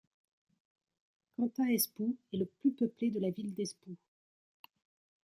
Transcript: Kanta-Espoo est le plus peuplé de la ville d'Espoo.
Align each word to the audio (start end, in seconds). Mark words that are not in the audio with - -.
Kanta-Espoo 1.35 2.17
est 2.33 2.37
le 2.37 2.47
plus 2.47 2.71
peuplé 2.71 3.11
de 3.11 3.19
la 3.19 3.29
ville 3.29 3.53
d'Espoo. 3.53 3.95